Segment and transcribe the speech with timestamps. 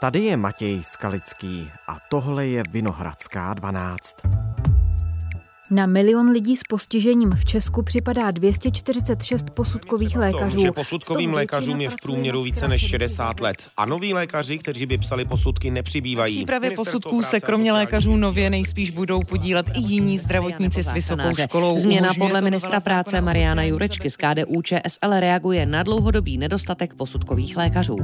[0.00, 4.16] Tady je Matěj Skalický a tohle je Vinohradská 12.
[5.70, 10.56] Na milion lidí s postižením v Česku připadá 246 posudkových lékařů.
[10.56, 13.68] Tom, že posudkovým lékařům je v průměru více než 60 let.
[13.76, 16.36] A noví lékaři, kteří by psali posudky, nepřibývají.
[16.36, 21.78] přípravě posudků se kromě lékařů nově nejspíš budou podílet i jiní zdravotníci s vysokou školou.
[21.78, 27.96] Změna podle ministra práce Mariana Jurečky z KDU ČSL reaguje na dlouhodobý nedostatek posudkových lékařů.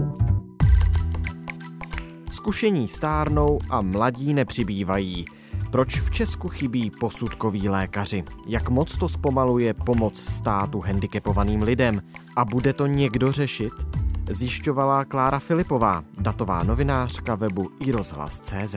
[2.46, 5.24] Zkušení stárnou a mladí nepřibývají.
[5.70, 8.24] Proč v Česku chybí posudkoví lékaři?
[8.46, 12.02] Jak moc to zpomaluje pomoc státu handicapovaným lidem?
[12.36, 13.72] A bude to někdo řešit?
[14.30, 18.76] Zjišťovala Klára Filipová, datová novinářka webu iRozhlas.cz.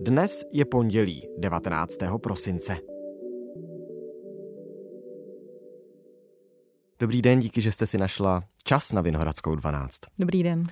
[0.00, 1.98] Dnes je pondělí 19.
[2.22, 2.93] prosince.
[6.98, 9.98] Dobrý den, díky, že jste si našla čas na Vinohradskou 12.
[10.18, 10.62] Dobrý den.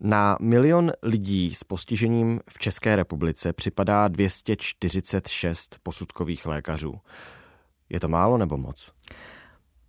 [0.00, 6.94] Na milion lidí s postižením v České republice připadá 246 posudkových lékařů.
[7.88, 8.92] Je to málo nebo moc?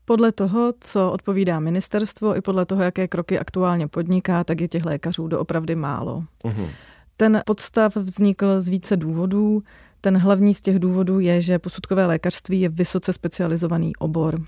[0.06, 4.86] Podle toho, co odpovídá ministerstvo, i podle toho, jaké kroky aktuálně podniká, tak je těch
[4.86, 6.24] lékařů doopravdy málo.
[6.44, 6.70] Uhum.
[7.18, 9.64] Ten podstav vznikl z více důvodů.
[10.02, 14.40] Ten hlavní z těch důvodů je, že posudkové lékařství je vysoce specializovaný obor.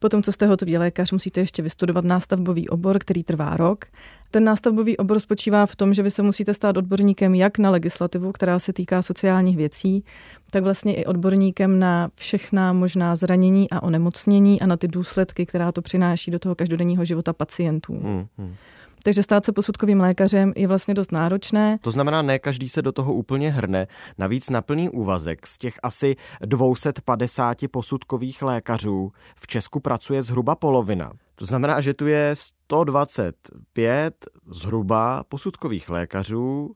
[0.00, 3.84] Potom, co jste hotový lékař, musíte ještě vystudovat nástavbový obor, který trvá rok.
[4.30, 8.32] Ten nástavbový obor spočívá v tom, že vy se musíte stát odborníkem jak na legislativu,
[8.32, 10.04] která se týká sociálních věcí,
[10.50, 15.72] tak vlastně i odborníkem na všechna možná zranění a onemocnění a na ty důsledky, která
[15.72, 17.92] to přináší do toho každodenního života pacientů.
[17.92, 18.54] Hmm, hmm.
[19.06, 21.78] Takže stát se posudkovým lékařem je vlastně dost náročné.
[21.80, 23.86] To znamená, ne každý se do toho úplně hrne.
[24.18, 31.12] Navíc na plný úvazek z těch asi 250 posudkových lékařů v Česku pracuje zhruba polovina.
[31.34, 34.14] To znamená, že tu je 125
[34.46, 36.74] zhruba posudkových lékařů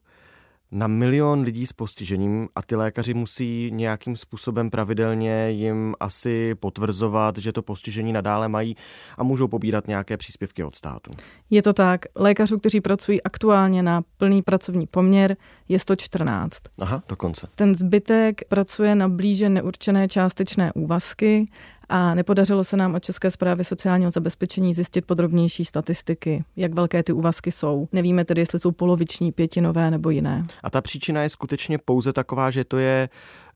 [0.73, 7.39] na milion lidí s postižením a ty lékaři musí nějakým způsobem pravidelně jim asi potvrzovat,
[7.39, 8.77] že to postižení nadále mají
[9.19, 11.11] a můžou pobírat nějaké příspěvky od státu.
[11.51, 12.01] Je to tak.
[12.17, 15.37] Lékařů, kteří pracují aktuálně na plný pracovní poměr,
[15.69, 16.57] je 114.
[16.79, 17.49] Aha, dokonce.
[17.55, 21.47] Ten zbytek pracuje na blíže neurčené částečné úvazky
[21.91, 27.13] a nepodařilo se nám od České zprávy sociálního zabezpečení zjistit podrobnější statistiky, jak velké ty
[27.13, 27.89] úvazky jsou.
[27.93, 30.45] Nevíme tedy, jestli jsou poloviční, pětinové nebo jiné.
[30.63, 33.09] A ta příčina je skutečně pouze taková, že to je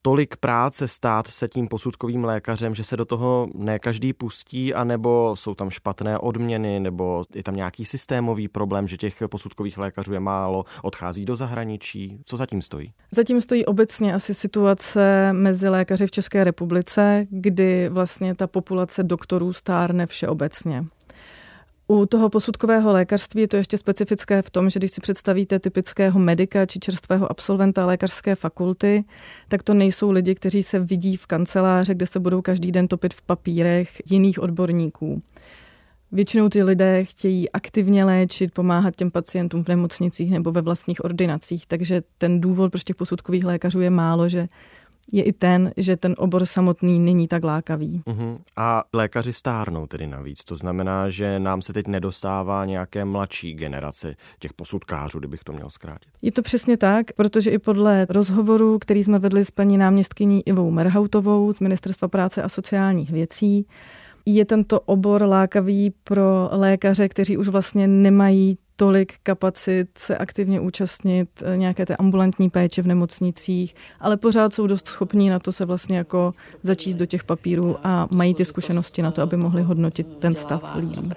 [0.05, 5.35] tolik práce stát se tím posudkovým lékařem, že se do toho ne každý pustí, anebo
[5.35, 10.19] jsou tam špatné odměny, nebo je tam nějaký systémový problém, že těch posudkových lékařů je
[10.19, 12.19] málo, odchází do zahraničí.
[12.25, 12.93] Co zatím stojí?
[13.11, 19.53] Zatím stojí obecně asi situace mezi lékaři v České republice, kdy vlastně ta populace doktorů
[19.53, 20.85] stárne všeobecně.
[21.87, 26.19] U toho posudkového lékařství je to ještě specifické v tom, že když si představíte typického
[26.19, 29.03] medika či čerstvého absolventa lékařské fakulty,
[29.47, 33.13] tak to nejsou lidi, kteří se vidí v kanceláře, kde se budou každý den topit
[33.13, 35.21] v papírech jiných odborníků.
[36.11, 41.67] Většinou ty lidé chtějí aktivně léčit, pomáhat těm pacientům v nemocnicích nebo ve vlastních ordinacích,
[41.67, 44.47] takže ten důvod pro těch posudkových lékařů je málo, že
[45.11, 48.01] je i ten, že ten obor samotný není tak lákavý.
[48.05, 48.37] Uh-huh.
[48.57, 50.43] A lékaři stárnou tedy navíc.
[50.43, 55.69] To znamená, že nám se teď nedostává nějaké mladší generace těch posudkářů, kdybych to měl
[55.69, 56.09] zkrátit.
[56.21, 60.71] Je to přesně tak, protože i podle rozhovoru, který jsme vedli s paní náměstkyní Ivou
[60.71, 63.65] Merhautovou z Ministerstva práce a sociálních věcí,
[64.25, 71.29] je tento obor lákavý pro lékaře, kteří už vlastně nemají tolik kapacit se aktivně účastnit
[71.45, 75.65] eh, nějaké té ambulantní péče v nemocnicích, ale pořád jsou dost schopní na to se
[75.65, 76.31] vlastně jako
[76.63, 80.75] začíst do těch papírů a mají ty zkušenosti na to, aby mohli hodnotit ten stav
[80.75, 81.09] lidí.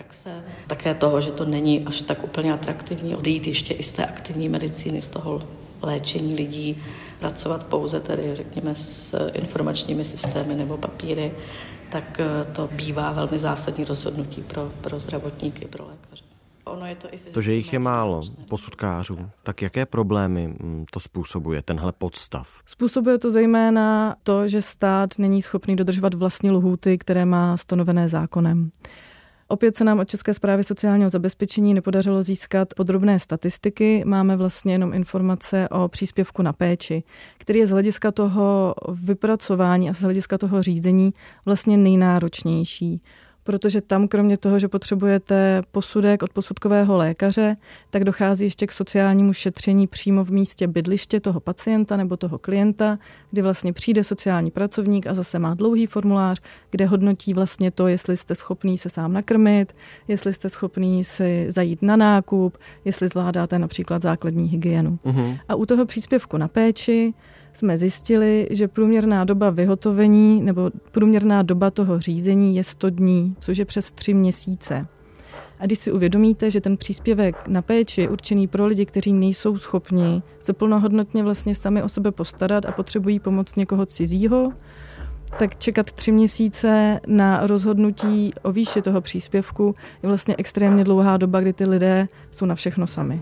[0.67, 4.49] Také toho, že to není až tak úplně atraktivní odejít ještě i z té aktivní
[4.49, 5.43] medicíny, z toho
[5.83, 6.83] léčení lidí,
[7.21, 11.33] pracovat pouze tedy, řekněme, s informačními systémy nebo papíry,
[11.91, 16.25] tak eh, to bývá velmi zásadní rozhodnutí pro, pro zdravotníky, pro lékaře.
[16.65, 21.01] Ono je to, i To, že jich je málo, posudkářů, tak jaké problémy mm, to
[21.01, 22.49] způsobuje, tenhle podstav?
[22.67, 28.71] Způsobuje to zejména to, že stát není schopný dodržovat vlastní lhůty, které má stanovené zákonem.
[29.51, 34.03] Opět se nám od České zprávy sociálního zabezpečení nepodařilo získat podrobné statistiky.
[34.07, 37.03] Máme vlastně jenom informace o příspěvku na péči,
[37.39, 41.15] který je z hlediska toho vypracování a z hlediska toho řízení
[41.45, 43.03] vlastně nejnáročnější
[43.49, 47.57] protože tam kromě toho, že potřebujete posudek od posudkového lékaře,
[47.91, 52.99] tak dochází ještě k sociálnímu šetření přímo v místě bydliště toho pacienta nebo toho klienta,
[53.31, 56.41] kdy vlastně přijde sociální pracovník a zase má dlouhý formulář,
[56.71, 59.73] kde hodnotí vlastně to, jestli jste schopný se sám nakrmit,
[60.09, 64.99] jestli jste schopný si zajít na nákup, jestli zvládáte například základní hygienu.
[65.05, 65.39] Uh-huh.
[65.49, 67.15] A u toho příspěvku na péči
[67.59, 73.59] jsme zjistili, že průměrná doba vyhotovení nebo průměrná doba toho řízení je 100 dní, což
[73.59, 74.87] je přes 3 měsíce.
[75.61, 79.59] A když si uvědomíte, že ten příspěvek na péči je určený pro lidi, kteří nejsou
[79.59, 84.53] schopni se plnohodnotně vlastně sami o sebe postarat a potřebují pomoc někoho cizího,
[85.39, 91.41] tak čekat tři měsíce na rozhodnutí o výši toho příspěvku je vlastně extrémně dlouhá doba,
[91.41, 93.21] kdy ty lidé jsou na všechno sami.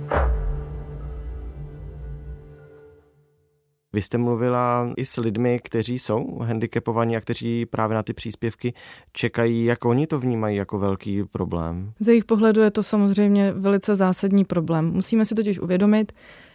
[3.97, 8.75] Vy jste mluvila i s lidmi, kteří jsou handicapovaní a kteří právě na ty příspěvky
[9.13, 11.93] čekají, jak oni to vnímají jako velký problém.
[12.01, 14.93] Z jejich pohledu je to samozřejmě velice zásadní problém.
[14.93, 16.13] Musíme si totiž uvědomit,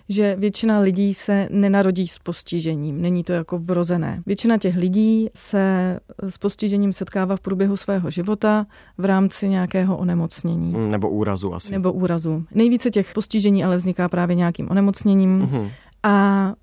[0.09, 4.23] že většina lidí se nenarodí s postižením, není to jako vrozené.
[4.25, 8.65] Většina těch lidí se s postižením setkává v průběhu svého života
[8.97, 10.73] v rámci nějakého onemocnění.
[10.89, 11.71] Nebo úrazu asi.
[11.71, 12.43] Nebo úrazu.
[12.51, 15.41] Nejvíce těch postižení ale vzniká právě nějakým onemocněním.
[15.41, 15.71] Uh-huh.
[16.03, 16.53] A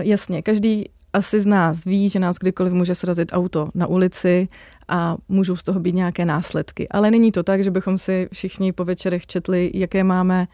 [0.00, 4.48] jasně, každý asi z nás ví, že nás kdykoliv může srazit auto na ulici
[4.88, 6.88] a můžou z toho být nějaké následky.
[6.88, 10.48] Ale není to tak, že bychom si všichni po večerech četli, jaké máme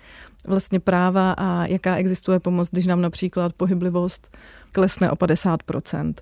[0.49, 4.37] vlastně práva a jaká existuje pomoc, když nám například pohyblivost
[4.73, 6.14] klesne o 50%.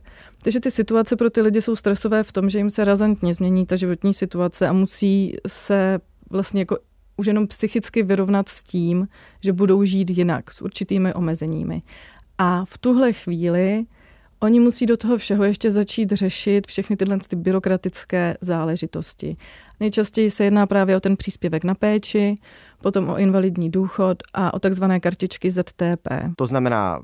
[0.43, 3.67] Takže ty situace pro ty lidi jsou stresové v tom, že jim se razantně změní
[3.67, 6.79] ta životní situace a musí se vlastně jako
[7.17, 9.09] už jenom psychicky vyrovnat s tím,
[9.41, 11.83] že budou žít jinak, s určitými omezeními.
[12.43, 13.85] A v tuhle chvíli
[14.41, 19.37] oni musí do toho všeho ještě začít řešit všechny tyhle ty byrokratické záležitosti.
[19.81, 22.35] Nejčastěji se jedná právě o ten příspěvek na péči,
[22.83, 26.09] potom o invalidní důchod a o takzvané kartičky ZTP.
[26.37, 27.01] To znamená,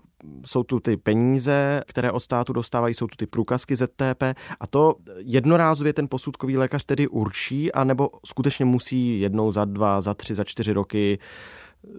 [0.47, 4.23] jsou tu ty peníze, které od státu dostávají, jsou tu ty průkazky ZTP
[4.61, 10.15] a to jednorázově ten posudkový lékař tedy určí, anebo skutečně musí jednou za dva, za
[10.15, 11.19] tři, za čtyři roky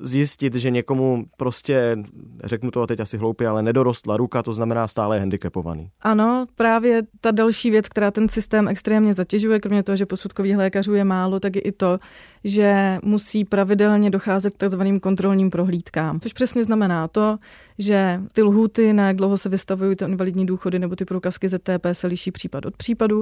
[0.01, 1.97] zjistit, že někomu prostě,
[2.43, 5.89] řeknu to teď asi hloupě, ale nedorostla ruka, to znamená stále je handicapovaný.
[6.01, 10.93] Ano, právě ta další věc, která ten systém extrémně zatěžuje, kromě toho, že posudkových lékařů
[10.93, 11.99] je málo, tak je i to,
[12.43, 16.19] že musí pravidelně docházet k takzvaným kontrolním prohlídkám.
[16.19, 17.37] Což přesně znamená to,
[17.77, 21.85] že ty lhuty, na jak dlouho se vystavují ty invalidní důchody nebo ty průkazky ZTP
[21.93, 23.21] se liší případ od případu.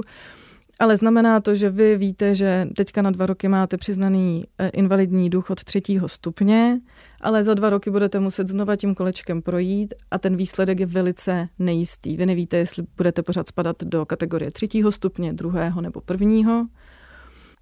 [0.80, 5.30] Ale znamená to, že vy víte, že teďka na dva roky máte přiznaný eh, invalidní
[5.30, 6.80] důchod třetího stupně,
[7.20, 11.48] ale za dva roky budete muset znova tím kolečkem projít a ten výsledek je velice
[11.58, 12.16] nejistý.
[12.16, 16.66] Vy nevíte, jestli budete pořád spadat do kategorie třetího stupně, druhého nebo prvního.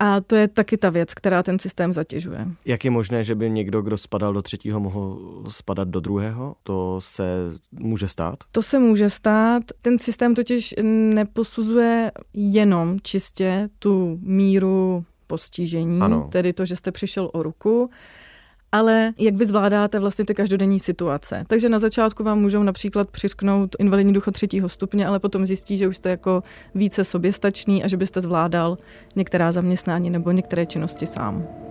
[0.04, 2.46] A to je taky ta věc, která ten systém zatěžuje.
[2.64, 5.18] Jak je možné, že by někdo, kdo spadal do třetího, mohl
[5.48, 6.54] spadat do druhého?
[6.62, 7.24] To se
[7.72, 8.38] může stát?
[8.52, 9.62] To se může stát.
[9.82, 16.28] Ten systém totiž neposuzuje jenom čistě tu míru postižení, ano.
[16.32, 17.90] tedy to, že jste přišel o ruku,
[18.74, 21.44] ale jak vy zvládáte vlastně ty každodenní situace.
[21.46, 25.88] Takže na začátku vám můžou například přisknout invalidní důchod třetího stupně, ale potom zjistí, že
[25.88, 26.42] už jste jako
[26.74, 28.78] více soběstačný a že byste zvládal
[29.16, 31.63] některá zaměstnání nebo některé činnosti sám.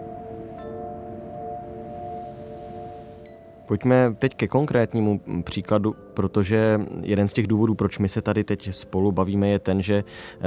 [3.67, 8.75] Pojďme teď ke konkrétnímu příkladu, protože jeden z těch důvodů, proč my se tady teď
[8.75, 10.03] spolu bavíme, je ten, že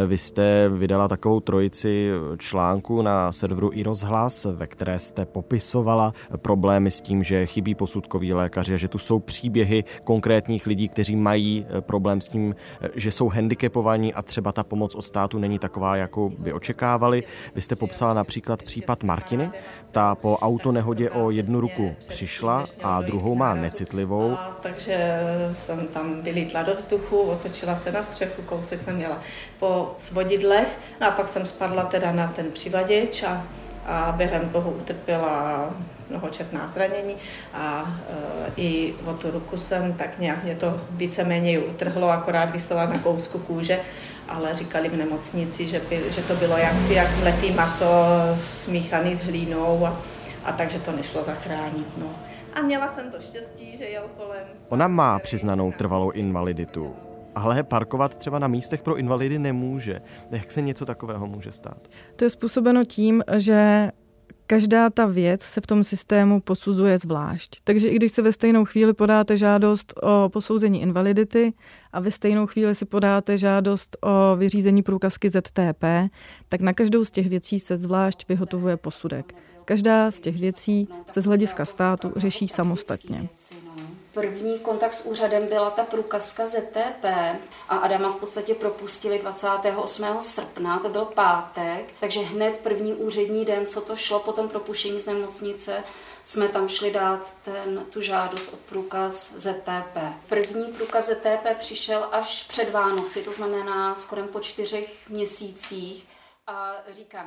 [0.07, 6.91] vy jste vydala takovou trojici článku na serveru i rozhlas, ve které jste popisovala problémy
[6.91, 11.67] s tím, že chybí posudkoví lékaři a že tu jsou příběhy konkrétních lidí, kteří mají
[11.81, 12.55] problém s tím,
[12.95, 17.23] že jsou handicapovaní a třeba ta pomoc od státu není taková, jakou by očekávali.
[17.55, 19.51] Vy jste popsala například případ Martiny,
[19.93, 24.37] ta po autonehodě o jednu ruku přišla a druhou má necitlivou.
[24.61, 25.19] Takže
[25.53, 29.21] jsem tam vylítla do vzduchu, otočila se na střechu, kousek jsem měla
[29.59, 33.45] po svodidlech, no a pak jsem spadla teda na ten přivaděč a,
[33.87, 35.71] a během toho utrpěla
[36.11, 37.17] mnohočetná zranění
[37.55, 42.87] a e, i o tu ruku jsem tak nějak mě to víceméně utrhlo, akorát vysela
[42.87, 43.81] na kousku kůže,
[44.29, 47.87] ale říkali v nemocnici, že, by, že to bylo jak, jak mletý maso
[48.41, 50.01] smíchaný s hlínou a,
[50.45, 51.89] a takže to nešlo zachránit.
[51.97, 52.07] No.
[52.57, 54.47] A měla jsem to štěstí, že jel kolem.
[54.69, 56.97] Ona má přiznanou trvalou invaliditu,
[57.35, 60.01] ale parkovat třeba na místech pro invalidy nemůže.
[60.31, 61.89] Jak se něco takového může stát?
[62.17, 63.91] To je způsobeno tím, že
[64.47, 67.61] každá ta věc se v tom systému posuzuje zvlášť.
[67.65, 71.53] Takže i když se ve stejnou chvíli podáte žádost o posouzení invalidity
[71.93, 75.85] a ve stejnou chvíli si podáte žádost o vyřízení průkazky ZTP,
[76.49, 79.35] tak na každou z těch věcí se zvlášť vyhotovuje posudek.
[79.65, 83.29] Každá z těch věcí se z hlediska státu řeší samostatně.
[84.17, 87.05] První kontakt s úřadem byla ta průkazka ZTP
[87.69, 90.05] a Adama v podstatě propustili 28.
[90.21, 95.01] srpna, to byl pátek, takže hned první úřední den, co to šlo po tom propuštění
[95.01, 95.85] z nemocnice,
[96.25, 99.99] jsme tam šli dát ten, tu žádost o průkaz ZTP.
[100.29, 106.16] První průkaz ZTP přišel až před Vánoci, to znamená skoro po čtyřech měsících.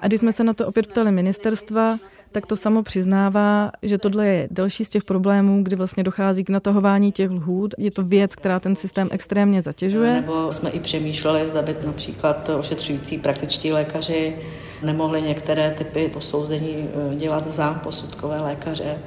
[0.02, 2.00] A když jsme se na to opět ptali ministerstva,
[2.32, 6.50] tak to samo přiznává, že tohle je další z těch problémů, kdy vlastně dochází k
[6.50, 7.76] natahování těch lhůt.
[7.78, 10.14] Je to věc, která ten systém extrémně zatěžuje.
[10.14, 14.38] Nebo jsme i přemýšleli, zda by například ošetřující praktičtí lékaři
[14.84, 18.98] nemohli některé typy posouzení eh, dělat za posudkové lékaře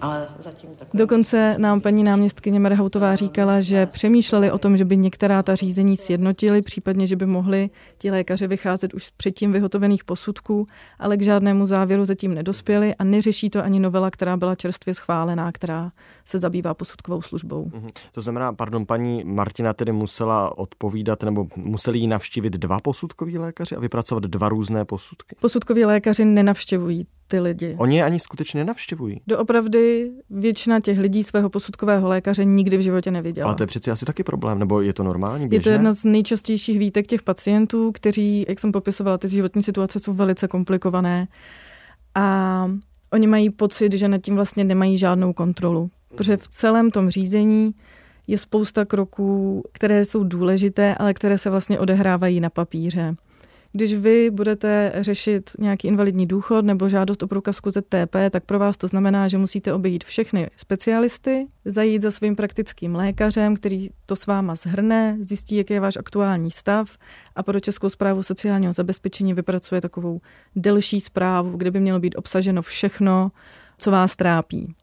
[0.00, 0.88] ale zatím tak.
[0.94, 5.96] Dokonce nám paní náměstkyně Merhautová říkala, že přemýšleli o tom, že by některá ta řízení
[5.96, 10.66] sjednotili, případně, že by mohli ti lékaři vycházet už z předtím vyhotovených posudků,
[10.98, 15.52] ale k žádnému závěru zatím nedospěli a neřeší to ani novela, která byla čerstvě schválená,
[15.52, 15.92] která
[16.24, 17.70] se zabývá posudkovou službou.
[17.74, 17.90] Mhm.
[18.12, 23.76] To znamená, pardon, paní Martina tedy musela odpovídat nebo museli jí navštívit dva posudkoví lékaři
[23.76, 25.36] a vypracovat dva různé posudky.
[25.40, 27.74] Posudkoví lékaři nenavštěvují ty lidi.
[27.78, 29.20] Oni je ani skutečně nenavštěvují.
[29.26, 33.46] Doopravdy většina těch lidí svého posudkového lékaře nikdy v životě neviděla.
[33.46, 35.48] Ale to je přeci asi taky problém, nebo je to normální?
[35.48, 35.60] Běžné?
[35.60, 40.00] Je to jedna z nejčastějších výtek těch pacientů, kteří, jak jsem popisovala, ty životní situace
[40.00, 41.28] jsou velice komplikované.
[42.14, 42.70] A
[43.12, 45.90] oni mají pocit, že nad tím vlastně nemají žádnou kontrolu.
[46.08, 47.74] Protože v celém tom řízení
[48.26, 53.14] je spousta kroků, které jsou důležité, ale které se vlastně odehrávají na papíře.
[53.76, 58.76] Když vy budete řešit nějaký invalidní důchod nebo žádost o průkazku ZTP, tak pro vás
[58.76, 64.26] to znamená, že musíte obejít všechny specialisty, zajít za svým praktickým lékařem, který to s
[64.26, 66.96] váma zhrne, zjistí, jaký je váš aktuální stav
[67.36, 70.20] a pro Českou zprávu sociálního zabezpečení vypracuje takovou
[70.56, 73.30] delší zprávu, kde by mělo být obsaženo všechno,
[73.78, 74.74] co vás trápí.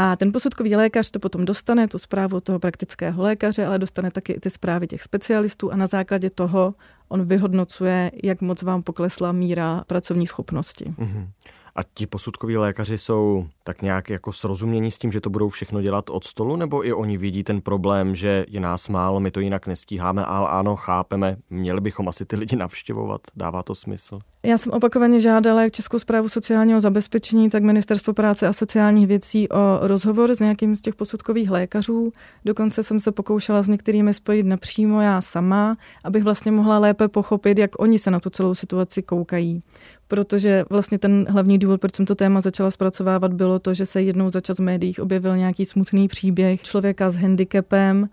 [0.00, 4.32] A ten posudkový lékař to potom dostane, tu zprávu toho praktického lékaře, ale dostane taky
[4.32, 6.74] i ty zprávy těch specialistů a na základě toho
[7.08, 10.84] on vyhodnocuje, jak moc vám poklesla míra pracovní schopnosti.
[10.84, 11.28] Mm-hmm.
[11.74, 15.82] A ti posudkoví lékaři jsou tak nějak jako srozumění s tím, že to budou všechno
[15.82, 19.40] dělat od stolu, nebo i oni vidí ten problém, že je nás málo, my to
[19.40, 24.20] jinak nestíháme, ale ano, chápeme, měli bychom asi ty lidi navštěvovat, dává to smysl?
[24.48, 29.48] Já jsem opakovaně žádala jak Českou zprávu sociálního zabezpečení, tak Ministerstvo práce a sociálních věcí
[29.48, 32.12] o rozhovor s nějakým z těch posudkových lékařů.
[32.44, 37.58] Dokonce jsem se pokoušela s některými spojit napřímo já sama, abych vlastně mohla lépe pochopit,
[37.58, 39.62] jak oni se na tu celou situaci koukají
[40.10, 44.02] protože vlastně ten hlavní důvod, proč jsem to téma začala zpracovávat, bylo to, že se
[44.02, 48.08] jednou za čas v médiích objevil nějaký smutný příběh člověka s handicapem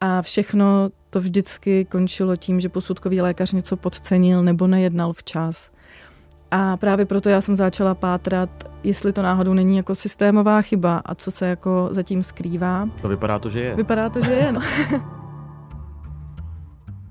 [0.00, 5.70] a všechno to vždycky končilo tím, že posudkový lékař něco podcenil nebo nejednal včas.
[6.50, 8.50] A právě proto já jsem začala pátrat,
[8.84, 12.88] jestli to náhodou není jako systémová chyba a co se jako zatím skrývá.
[13.02, 13.74] To vypadá to, že je.
[13.74, 14.60] Vypadá to, že je, no.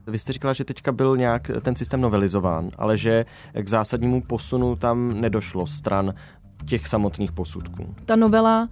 [0.08, 4.75] Vy jste říkala, že teďka byl nějak ten systém novelizován, ale že k zásadnímu posunu
[4.75, 6.13] tam nedošlo stran
[6.65, 7.96] těch samotných posudků.
[8.05, 8.70] Ta novela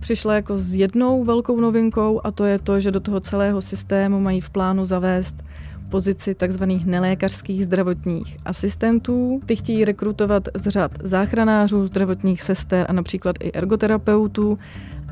[0.00, 4.20] přišla jako s jednou velkou novinkou a to je to, že do toho celého systému
[4.20, 5.36] mají v plánu zavést
[5.88, 6.64] pozici tzv.
[6.84, 9.40] nelékařských zdravotních asistentů.
[9.46, 14.58] Ty chtějí rekrutovat z řad záchranářů, zdravotních sester a například i ergoterapeutů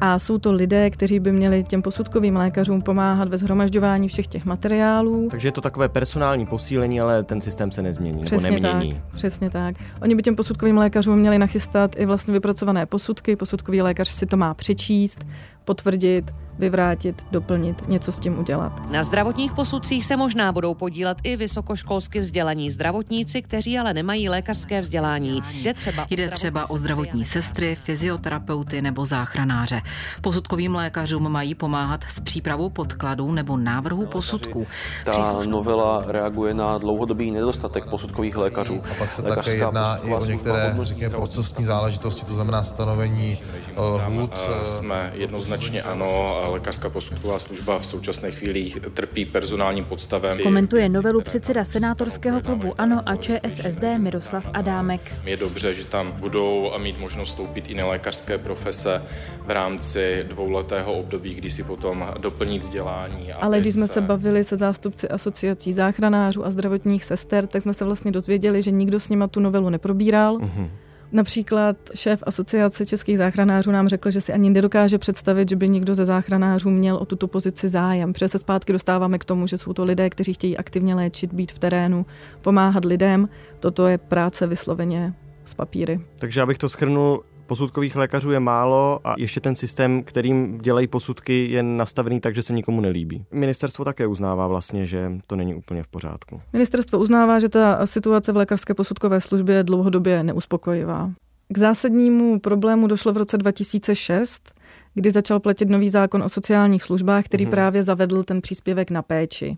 [0.01, 4.45] a jsou to lidé, kteří by měli těm posudkovým lékařům pomáhat ve zhromažďování všech těch
[4.45, 5.29] materiálů.
[5.31, 8.93] Takže je to takové personální posílení, ale ten systém se nezmění přesně nebo nemění.
[8.93, 9.77] Tak, přesně tak.
[10.03, 13.37] Oni by těm posudkovým lékařům měli nachystat i vlastně vypracované posudky.
[13.37, 15.25] Posudkový lékař si to má přečíst,
[15.65, 18.91] potvrdit, vyvrátit, doplnit, něco s tím udělat.
[18.91, 24.81] Na zdravotních posudcích se možná budou podílet i vysokoškolsky vzdělaní zdravotníci, kteří ale nemají lékařské
[24.81, 25.43] vzdělání.
[25.53, 29.83] Jde třeba, Jde třeba o zdravotní sestry, fyzioterapeuty nebo záchranáře.
[30.21, 34.67] Posudkovým lékařům mají pomáhat s přípravou podkladů nebo návrhu posudků.
[35.05, 38.83] Ta novela reaguje na dlouhodobý nedostatek posudkových lékařů.
[38.91, 43.39] A pak se Lékařská také jedná i o některé řekněme, procesní záležitosti, to znamená stanovení
[43.79, 44.39] lhůt.
[44.65, 45.13] Jsme
[45.55, 50.39] jednoznačně ano, lékařská posudková služba v současné chvíli trpí personálním podstavem.
[50.43, 55.15] Komentuje novelu předseda senátorského klubu ANO a ČSSD Miroslav Adámek.
[55.25, 59.03] Je dobře, že tam budou mít možnost vstoupit i nelékařské profese
[59.47, 63.33] v rámci dvouletého období, kdy si potom doplní vzdělání.
[63.33, 67.85] Ale když jsme se bavili se zástupci asociací záchranářů a zdravotních sester, tak jsme se
[67.85, 70.39] vlastně dozvěděli, že nikdo s nima tu novelu neprobíral.
[70.39, 70.69] Uh-huh
[71.15, 75.95] Například šéf asociace českých záchranářů nám řekl, že si ani nedokáže představit, že by někdo
[75.95, 78.13] ze záchranářů měl o tuto pozici zájem.
[78.13, 81.53] Protože se zpátky dostáváme k tomu, že jsou to lidé, kteří chtějí aktivně léčit, být
[81.53, 82.07] v terénu,
[82.43, 83.29] pomáhat lidem.
[83.61, 86.01] Toto je práce vysloveně z papíry.
[86.19, 91.51] Takže abych to schrnul, posudkových lékařů je málo a ještě ten systém, kterým dělají posudky,
[91.51, 93.25] je nastavený tak, že se nikomu nelíbí.
[93.33, 96.41] Ministerstvo také uznává vlastně, že to není úplně v pořádku.
[96.53, 101.11] Ministerstvo uznává, že ta situace v lékařské posudkové službě je dlouhodobě neuspokojivá.
[101.49, 104.55] K zásadnímu problému došlo v roce 2006,
[104.95, 107.51] kdy začal platit nový zákon o sociálních službách, který hmm.
[107.51, 109.57] právě zavedl ten příspěvek na péči.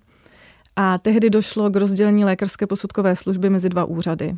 [0.76, 4.35] A tehdy došlo k rozdělení lékařské posudkové služby mezi dva úřady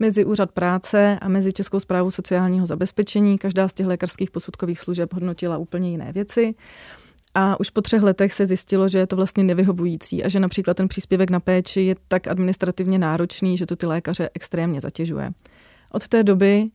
[0.00, 3.38] mezi Úřad práce a mezi Českou zprávu sociálního zabezpečení.
[3.38, 6.54] Každá z těch lékařských posudkových služeb hodnotila úplně jiné věci.
[7.34, 10.76] A už po třech letech se zjistilo, že je to vlastně nevyhovující a že například
[10.76, 15.30] ten příspěvek na péči je tak administrativně náročný, že to ty lékaře extrémně zatěžuje.
[15.92, 16.70] Od té doby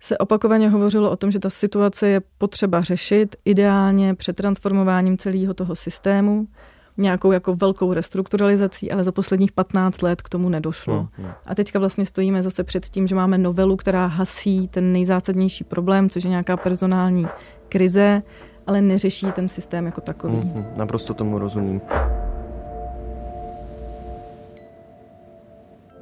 [0.00, 5.76] se opakovaně hovořilo o tom, že ta situace je potřeba řešit ideálně přetransformováním celého toho
[5.76, 6.48] systému,
[6.96, 10.94] nějakou jako velkou restrukturalizací, ale za posledních 15 let k tomu nedošlo.
[10.94, 11.32] Hmm, hmm.
[11.46, 16.08] A teďka vlastně stojíme zase před tím, že máme novelu, která hasí ten nejzásadnější problém,
[16.08, 17.26] což je nějaká personální
[17.68, 18.22] krize,
[18.66, 20.36] ale neřeší ten systém jako takový.
[20.36, 20.64] Hmm.
[20.78, 21.80] naprosto tomu rozumím.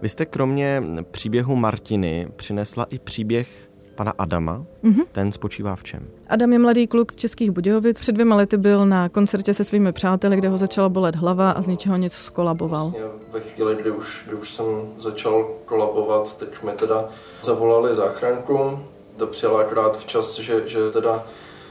[0.03, 3.70] Vy jste kromě příběhu Martiny přinesla i příběh
[4.01, 4.65] pana Adama.
[4.85, 5.05] Mm-hmm.
[5.13, 6.09] Ten spočívá v čem?
[6.29, 8.01] Adam je mladý kluk z Českých Budějovic.
[8.01, 11.63] Před dvěma lety byl na koncertě se svými přáteli, kde ho začala bolet hlava a
[11.63, 12.81] z ničeho nic skolaboval.
[12.83, 13.01] Vlastně
[13.33, 14.65] ve chvíli, kdy už, kdy už jsem
[14.99, 17.09] začal kolabovat, tak mi teda
[17.43, 18.79] zavolali záchranku.
[19.17, 21.25] To přijela akorát včas, že, že teda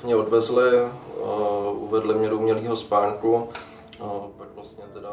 [0.03, 3.33] mě odvezli, uh, uvedli mě do umělého spánku.
[3.33, 5.09] Uh, pak vlastně teda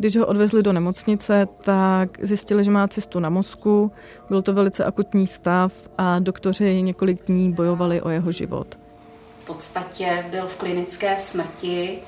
[0.00, 3.92] když ho odvezli do nemocnice, tak zjistili, že má cystu na mozku.
[4.28, 8.78] Byl to velice akutní stav a doktoři několik dní bojovali o jeho život.
[9.42, 11.98] V podstatě byl v klinické smrti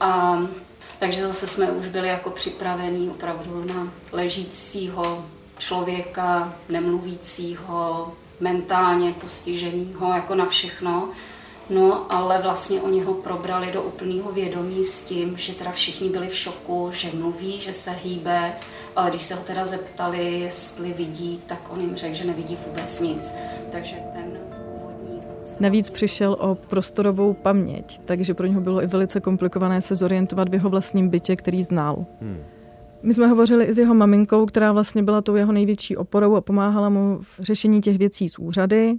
[0.00, 0.38] a
[0.98, 5.24] takže zase jsme už byli jako připravení opravdu na ležícího
[5.58, 11.08] člověka, nemluvícího, mentálně postiženého, jako na všechno.
[11.70, 16.28] No, ale vlastně oni ho probrali do úplného vědomí s tím, že teda všichni byli
[16.28, 18.52] v šoku, že mluví, že se hýbe,
[18.96, 23.00] ale když se ho teda zeptali, jestli vidí, tak on jim řekl, že nevidí vůbec
[23.00, 23.34] nic.
[23.72, 25.22] Takže ten původní...
[25.60, 30.54] Navíc přišel o prostorovou paměť, takže pro něho bylo i velice komplikované se zorientovat v
[30.54, 32.06] jeho vlastním bytě, který znal.
[32.20, 32.44] Hmm.
[33.02, 36.40] My jsme hovořili i s jeho maminkou, která vlastně byla tou jeho největší oporou a
[36.40, 38.94] pomáhala mu v řešení těch věcí z úřady.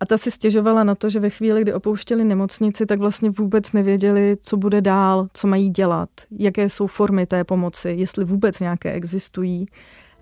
[0.00, 3.72] A ta si stěžovala na to, že ve chvíli, kdy opouštěli nemocnici, tak vlastně vůbec
[3.72, 8.92] nevěděli, co bude dál, co mají dělat, jaké jsou formy té pomoci, jestli vůbec nějaké
[8.92, 9.66] existují.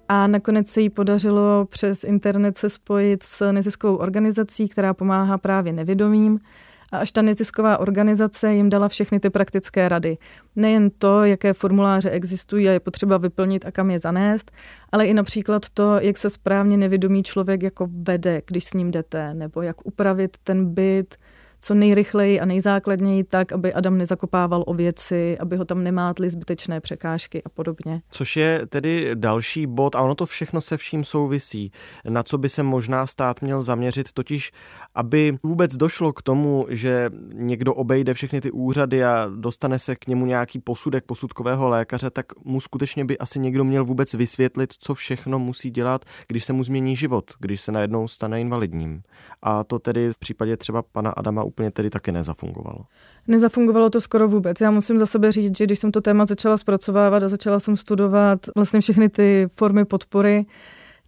[0.08, 5.72] A nakonec se jí podařilo přes internet se spojit s neziskovou organizací, která pomáhá právě
[5.72, 6.40] nevědomým
[6.92, 10.18] a až ta nezisková organizace jim dala všechny ty praktické rady.
[10.56, 14.50] Nejen to, jaké formuláře existují a je potřeba vyplnit a kam je zanést,
[14.92, 19.34] ale i například to, jak se správně nevědomý člověk jako vede, když s ním jdete,
[19.34, 21.16] nebo jak upravit ten byt,
[21.60, 26.80] co nejrychleji a nejzákladněji tak, aby Adam nezakopával o věci, aby ho tam nemátly zbytečné
[26.80, 28.02] překážky a podobně.
[28.10, 31.72] Což je tedy další bod a ono to všechno se vším souvisí.
[32.08, 34.52] Na co by se možná stát měl zaměřit, totiž
[34.94, 40.06] aby vůbec došlo k tomu, že někdo obejde všechny ty úřady a dostane se k
[40.06, 44.94] němu nějaký posudek posudkového lékaře, tak mu skutečně by asi někdo měl vůbec vysvětlit, co
[44.94, 49.02] všechno musí dělat, když se mu změní život, když se najednou stane invalidním.
[49.42, 52.78] A to tedy v případě třeba pana Adama úplně tedy taky nezafungovalo.
[53.26, 54.60] Nezafungovalo to skoro vůbec.
[54.60, 57.76] Já musím za sebe říct, že když jsem to téma začala zpracovávat a začala jsem
[57.76, 60.46] studovat vlastně všechny ty formy podpory,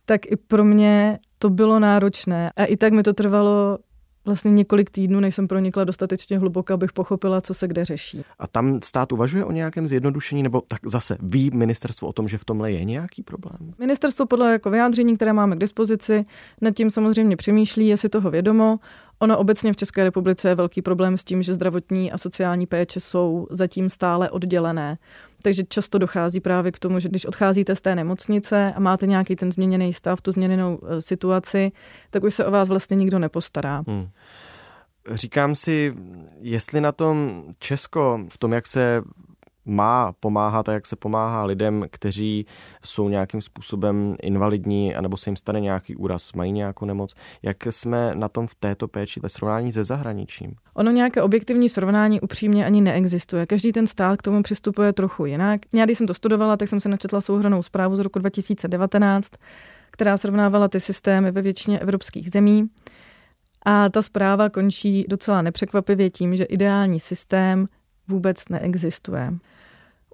[0.05, 2.51] tak i pro mě to bylo náročné.
[2.57, 3.79] A i tak mi to trvalo
[4.25, 8.25] vlastně několik týdnů, než jsem pronikla dostatečně hluboko, abych pochopila, co se kde řeší.
[8.39, 12.39] A tam stát uvažuje o nějakém zjednodušení, nebo tak zase ví ministerstvo o tom, že
[12.39, 13.75] v tomhle je nějaký problém?
[13.79, 16.25] Ministerstvo podle jako vyjádření, které máme k dispozici,
[16.61, 18.79] nad tím samozřejmě přemýšlí, je si toho vědomo.
[19.23, 23.01] Ono obecně v České republice je velký problém s tím, že zdravotní a sociální péče
[23.01, 24.99] jsou zatím stále oddělené.
[25.43, 29.37] Takže často dochází právě k tomu, že když odcházíte z té nemocnice a máte nějaký
[29.37, 31.73] ten změněný stav, tu změněnou e, situaci,
[32.11, 33.85] tak už se o vás vlastně nikdo nepostará.
[33.87, 34.09] Hmm.
[35.11, 35.95] Říkám si,
[36.41, 39.03] jestli na tom Česko, v tom, jak se
[39.65, 42.47] má pomáhat a jak se pomáhá lidem, kteří
[42.85, 47.15] jsou nějakým způsobem invalidní, anebo se jim stane nějaký úraz, mají nějakou nemoc.
[47.43, 50.55] Jak jsme na tom v této péči ve srovnání se zahraničím?
[50.75, 53.47] Ono nějaké objektivní srovnání upřímně ani neexistuje.
[53.47, 55.61] Každý ten stát k tomu přistupuje trochu jinak.
[55.75, 59.31] Já, když jsem to studovala, tak jsem se načetla souhrnou zprávu z roku 2019,
[59.91, 62.69] která srovnávala ty systémy ve většině evropských zemí.
[63.67, 67.69] A ta zpráva končí docela nepřekvapivě tím, že ideální systém
[68.11, 69.33] vůbec neexistuje.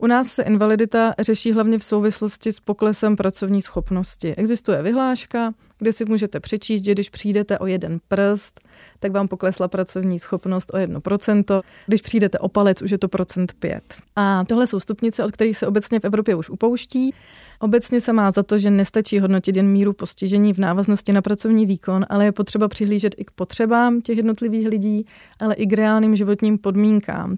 [0.00, 4.34] U nás se invalidita řeší hlavně v souvislosti s poklesem pracovní schopnosti.
[4.34, 8.60] Existuje vyhláška, kde si můžete přečíst, že když přijdete o jeden prst,
[8.98, 11.62] tak vám poklesla pracovní schopnost o 1%.
[11.86, 13.94] Když přijdete o palec, už je to procent 5.
[14.16, 17.14] A tohle jsou stupnice, od kterých se obecně v Evropě už upouští.
[17.60, 21.66] Obecně se má za to, že nestačí hodnotit jen míru postižení v návaznosti na pracovní
[21.66, 25.06] výkon, ale je potřeba přihlížet i k potřebám těch jednotlivých lidí,
[25.40, 27.36] ale i k reálným životním podmínkám.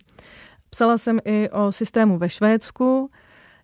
[0.70, 3.10] Psala jsem i o systému ve Švédsku,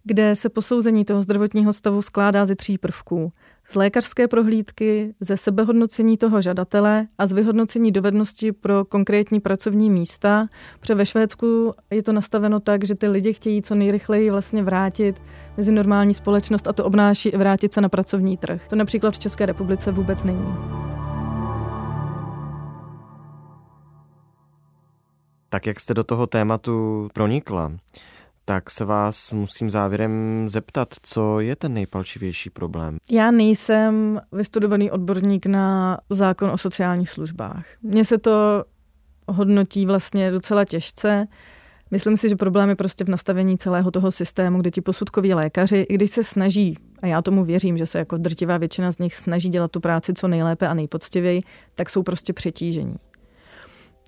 [0.05, 3.33] kde se posouzení toho zdravotního stavu skládá ze tří prvků.
[3.69, 10.47] Z lékařské prohlídky, ze sebehodnocení toho žadatele a z vyhodnocení dovednosti pro konkrétní pracovní místa.
[10.81, 15.23] Protože ve Švédsku je to nastaveno tak, že ty lidi chtějí co nejrychleji vlastně vrátit
[15.57, 18.62] mezi normální společnost a to obnáší i vrátit se na pracovní trh.
[18.69, 20.55] To například v České republice vůbec není.
[25.55, 27.73] Tak jak jste do toho tématu pronikla,
[28.45, 32.97] tak se vás musím závěrem zeptat, co je ten nejpalčivější problém?
[33.11, 37.67] Já nejsem vystudovaný odborník na zákon o sociálních službách.
[37.83, 38.64] Mně se to
[39.29, 41.27] hodnotí vlastně docela těžce.
[41.90, 45.87] Myslím si, že problém je prostě v nastavení celého toho systému, kde ti posudkoví lékaři,
[45.88, 49.14] i když se snaží, a já tomu věřím, že se jako drtivá většina z nich
[49.14, 51.40] snaží dělat tu práci co nejlépe a nejpoctivěji,
[51.75, 52.97] tak jsou prostě přetížení.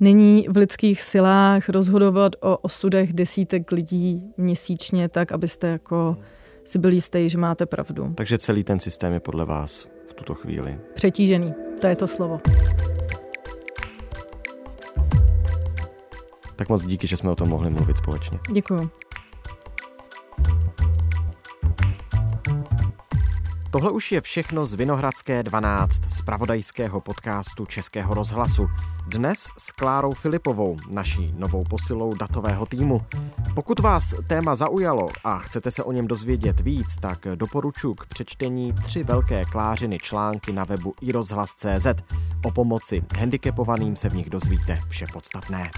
[0.00, 6.16] Není v lidských silách rozhodovat o osudech desítek lidí měsíčně tak, abyste jako
[6.64, 8.12] si byli jistý, že máte pravdu.
[8.14, 10.78] Takže celý ten systém je podle vás v tuto chvíli?
[10.94, 12.40] Přetížený, to je to slovo.
[16.56, 18.38] Tak moc díky, že jsme o tom mohli mluvit společně.
[18.52, 18.90] Děkuji.
[23.76, 28.68] Tohle už je všechno z Vinohradské 12, z pravodajského podcastu Českého rozhlasu.
[29.06, 33.02] Dnes s Klárou Filipovou, naší novou posilou datového týmu.
[33.54, 38.72] Pokud vás téma zaujalo a chcete se o něm dozvědět víc, tak doporučuji k přečtení
[38.84, 41.86] tři velké Klářiny články na webu iRozhlas.cz.
[42.44, 45.70] O pomoci handicapovaným se v nich dozvíte vše podstatné.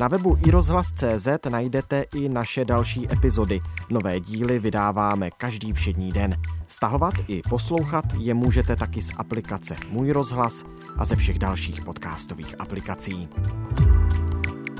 [0.00, 3.60] Na webu iRozhlas.cz najdete i naše další epizody.
[3.90, 6.36] Nové díly vydáváme každý všední den.
[6.66, 10.64] Stahovat i poslouchat je můžete taky z aplikace Můj rozhlas
[10.98, 13.28] a ze všech dalších podcastových aplikací.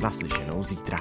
[0.03, 0.99] Naslyšenou zítra.